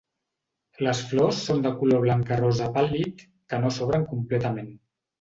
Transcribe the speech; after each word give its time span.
Les 0.87 1.01
flors 1.09 1.43
són 1.51 1.61
de 1.67 1.73
color 1.83 2.03
blanc 2.07 2.33
a 2.33 2.41
rosa 2.41 2.73
pàl·lid 2.81 3.25
que 3.31 3.63
no 3.67 3.75
s'obren 3.81 4.13
completament. 4.17 4.79